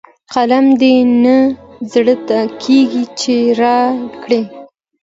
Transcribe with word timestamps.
قلم 0.33 0.65
دې 0.81 0.95
نه 1.23 1.37
زړه 1.91 2.15
کېږي 2.63 3.03
چې 3.19 3.35
رايې 3.59 4.07
کړئ. 4.21 4.43